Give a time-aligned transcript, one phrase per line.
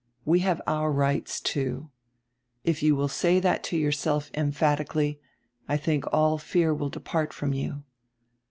[0.25, 1.91] We have our rights, too.
[2.63, 5.19] If you will say that to yourself emphatically,
[5.67, 7.83] I think all fear will depart from you.